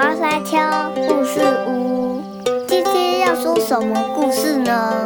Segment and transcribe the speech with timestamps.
[0.00, 0.56] 花山丘
[0.94, 2.22] 故事屋，
[2.66, 5.04] 今天要说什么故事呢？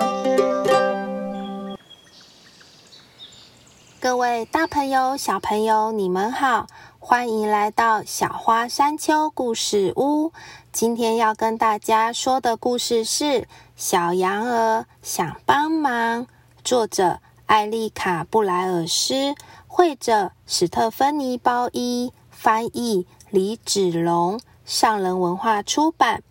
[3.99, 6.69] 各位大朋友、小朋友，你们好，
[7.01, 10.30] 欢迎来到小花山丘故事屋。
[10.70, 13.24] 今天要跟大家说的故事是
[13.74, 16.22] 《小羊儿想帮忙》，
[16.62, 19.34] 作者艾丽卡·布莱尔斯，
[19.66, 26.23] 绘者史特芬妮·包伊，翻译李子龙，上人文化出版。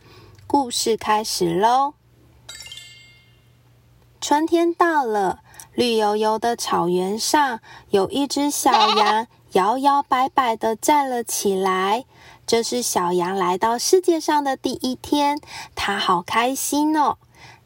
[0.46, 1.94] 故事开始喽！
[4.22, 5.40] 春天到了，
[5.74, 12.06] 绿油油的草原上有一只小羊，摇摇摆摆的站了起来。
[12.46, 15.40] 这是小羊来到世界上的第一天，
[15.76, 17.18] 它好开心哦！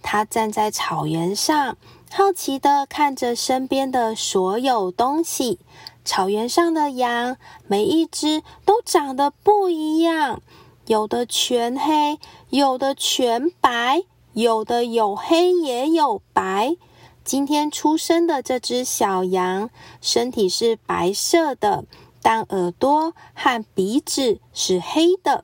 [0.02, 1.78] 它站在草原上，
[2.12, 5.60] 好奇的看着身边的所有东西。
[6.08, 7.36] 草原上的羊，
[7.68, 10.42] 每一只都长得不一样，
[10.86, 12.18] 有的全黑，
[12.50, 16.78] 有的全白，有的有黑也有白。
[17.26, 19.70] 今天出生的这只小羊，
[20.00, 21.84] 身体是白色的。
[22.22, 25.44] 但耳朵和鼻子是黑的，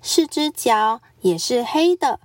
[0.00, 2.20] 四只脚也是黑的，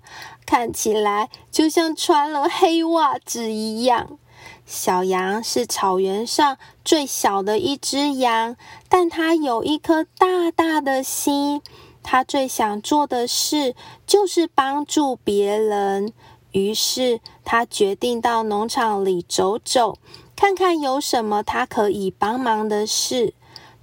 [0.51, 4.19] 看起来就像穿了黑袜子一样。
[4.65, 8.57] 小羊是草原上最小的一只羊，
[8.89, 11.61] 但它有一颗大大的心。
[12.03, 16.11] 它最想做的事就是帮助别人。
[16.51, 19.99] 于是，它决定到农场里走走，
[20.35, 23.33] 看看有什么它可以帮忙的事。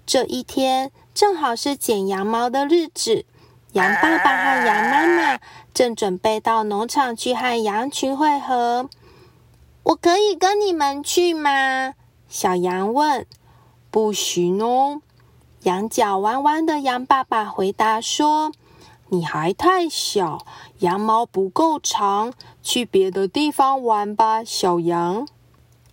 [0.05, 3.25] 这一天正好是剪羊毛的日子，
[3.79, 5.39] 羊爸爸和羊妈妈
[5.73, 8.91] 正准备到农场去和羊群会合。
[9.85, 11.95] 我可以跟你们去吗？
[12.29, 13.25] 小羊问。
[13.89, 15.01] 不行哦，
[15.63, 18.51] 羊角弯弯的羊爸爸回答说
[19.11, 20.45] ：“你还太小，
[20.81, 25.29] 羊毛不够长，去别的地方玩吧，小羊。”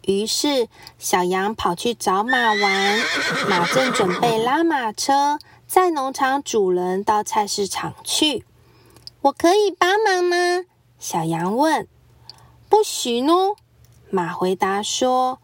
[0.02, 0.68] 于是，
[0.98, 3.00] 小羊跑去找马玩。
[3.48, 8.46] 马正准备拉马车，在农场主人到菜市场去。
[9.22, 10.66] 我可以帮忙吗？
[11.00, 11.88] 小羊问。
[12.70, 13.56] 不行哦，
[14.10, 15.40] 马回答说：“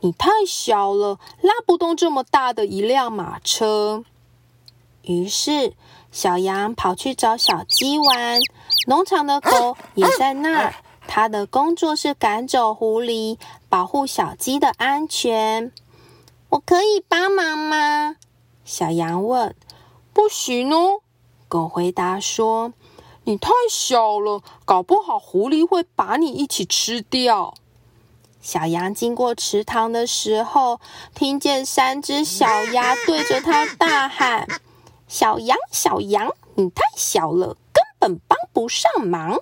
[0.00, 4.04] 你太小了，拉不动这么大的一辆马车。”
[5.02, 5.74] 于是，
[6.10, 8.40] 小羊跑去找小鸡玩。
[8.86, 10.74] 农场的狗也在那儿。
[11.06, 15.70] 他的工作是赶走狐狸，保护小鸡的安全。
[16.48, 18.16] 我可以帮忙吗？
[18.64, 19.54] 小羊问。
[20.14, 21.00] 不行哦，
[21.48, 22.72] 狗回答说
[23.24, 27.52] ：“你太小了，搞不好狐狸会把你一起吃掉。”
[28.40, 30.80] 小羊经过池塘的时候，
[31.14, 34.46] 听见三只小鸭对着它大喊
[35.08, 39.40] ：“小羊，小羊，你太小了，根本帮不上忙。”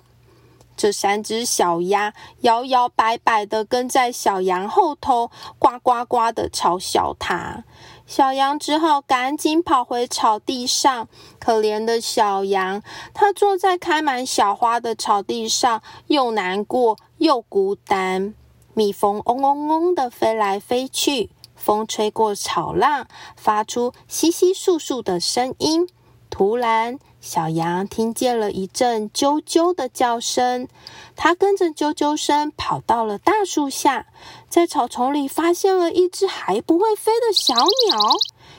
[0.75, 5.29] 这三只小鸭摇摇摆摆的跟在小羊后头，
[5.59, 7.63] 呱呱呱的嘲笑它。
[8.05, 11.07] 小羊只好赶紧跑回草地上。
[11.39, 12.81] 可怜的小羊，
[13.13, 18.33] 它坐在开满小花的草地上，又难过又孤单。
[18.73, 25.87] 蜜蜂嗡嗡嗡的飞来飞去，风吹过草浪，发出窸窸窣窣的声音。
[26.35, 30.67] 突然，小羊听见了一阵啾啾的叫声，
[31.15, 34.07] 它跟着啾啾声跑到了大树下，
[34.49, 37.99] 在草丛里发现了一只还不会飞的小鸟。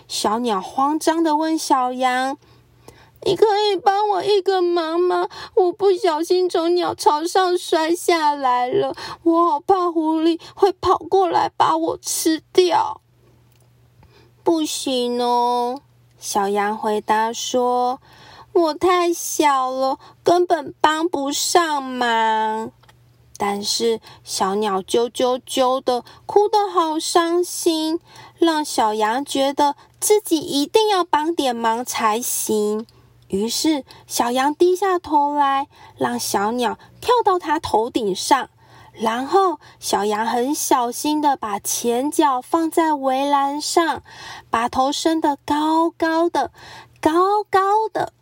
[0.06, 2.38] 小鸟慌张的问小羊
[3.26, 5.28] ：“你可以帮我一个忙吗？
[5.56, 13.00] 我不小心从鸟巢上摔下来了，我好怕狐狸会跑过来把我吃掉。
[14.44, 15.80] ”“不行哦。”
[16.24, 18.00] 小羊回答说。
[18.54, 22.70] 我太小了，根本帮不上忙。
[23.36, 28.00] 但是小鸟啾啾啾的，哭得好伤心，
[28.38, 32.86] 让小羊觉得自己一定要帮点忙才行。
[33.26, 35.66] 于是小羊低下头来，
[35.98, 38.48] 让小鸟跳到它头顶上，
[38.94, 44.02] 然后小羊很小心的把前脚放在围栏上，
[44.50, 46.52] 把头伸得高高的，
[47.00, 48.12] 高高的。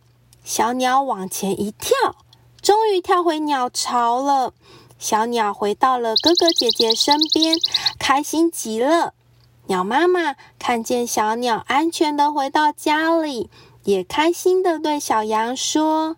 [0.42, 2.16] 小鸟往前一跳，
[2.60, 4.54] 终于跳回鸟巢了。
[4.98, 7.56] 小鸟回到了哥哥姐姐身边，
[7.98, 9.12] 开心极了。
[9.66, 13.50] 鸟妈妈看见小鸟安全的回到家里，
[13.84, 16.16] 也开心的对小羊说：“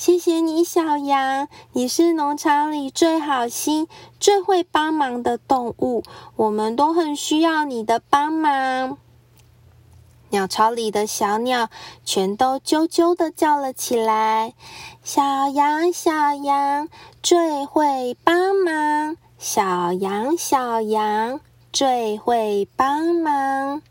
[0.00, 3.86] 谢谢你，小羊，你是农场里最好心、
[4.18, 6.02] 最会帮忙的动物，
[6.36, 8.96] 我们都很需要你的帮忙。”
[10.30, 11.68] 鸟巢里的小鸟
[12.02, 14.54] 全都啾啾的叫了起来
[15.04, 16.88] ：“小羊，小羊，
[17.22, 19.18] 最会帮忙！
[19.38, 21.40] 小羊，小羊，
[21.74, 23.82] 最会帮忙！”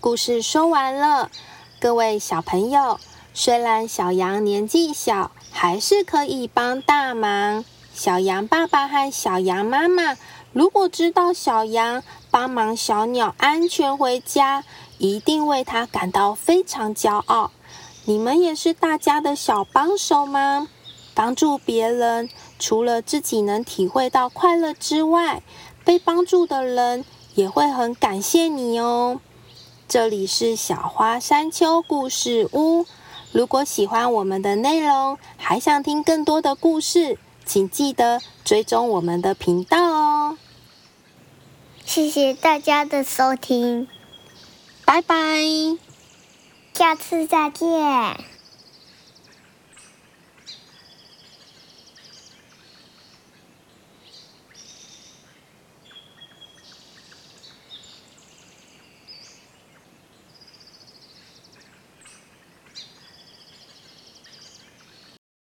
[0.00, 1.30] 故事说完了，
[1.78, 2.98] 各位小朋友，
[3.34, 7.66] 虽然小羊年纪小，还是可以帮大忙。
[7.92, 10.16] 小羊爸爸和小羊妈妈，
[10.54, 14.64] 如果知道小羊帮忙小鸟安全回家，
[14.96, 17.50] 一定为它感到非常骄傲。
[18.06, 20.68] 你们也是大家的小帮手吗？
[21.14, 25.42] 帮助别人，除了自己能体会到快乐之外，
[25.84, 29.20] 被帮助的人也会很感谢你哦。
[29.88, 32.84] 这里是小花山丘故事屋。
[33.30, 37.18] 如果喜欢我们的内容，还想听更多的故事。
[37.44, 40.38] 请记得追踪我们的频道哦！
[41.84, 43.86] 谢谢大家的收听，
[44.84, 45.16] 拜拜，
[46.74, 48.35] 下次再见。